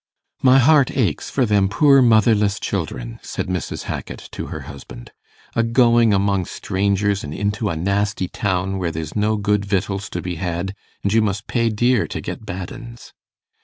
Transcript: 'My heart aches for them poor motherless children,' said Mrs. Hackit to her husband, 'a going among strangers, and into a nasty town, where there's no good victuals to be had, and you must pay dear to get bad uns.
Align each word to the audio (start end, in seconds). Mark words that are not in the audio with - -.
'My 0.41 0.57
heart 0.57 0.89
aches 0.97 1.29
for 1.29 1.45
them 1.45 1.69
poor 1.69 2.01
motherless 2.01 2.59
children,' 2.59 3.19
said 3.21 3.45
Mrs. 3.45 3.83
Hackit 3.83 4.31
to 4.31 4.47
her 4.47 4.61
husband, 4.61 5.11
'a 5.55 5.61
going 5.61 6.11
among 6.11 6.45
strangers, 6.45 7.23
and 7.23 7.35
into 7.35 7.69
a 7.69 7.75
nasty 7.75 8.27
town, 8.27 8.79
where 8.79 8.89
there's 8.91 9.15
no 9.15 9.37
good 9.37 9.63
victuals 9.63 10.09
to 10.09 10.21
be 10.23 10.37
had, 10.37 10.73
and 11.03 11.13
you 11.13 11.21
must 11.21 11.45
pay 11.45 11.69
dear 11.69 12.07
to 12.07 12.19
get 12.19 12.47
bad 12.47 12.71
uns. 12.71 13.13